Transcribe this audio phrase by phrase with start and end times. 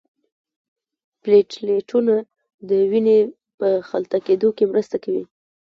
[1.23, 2.15] پلیټلیټونه
[2.69, 3.19] د وینې
[3.57, 5.23] په لخته کیدو کې مرسته کوي